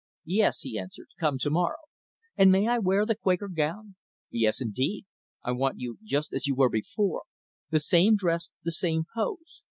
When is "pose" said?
9.13-9.61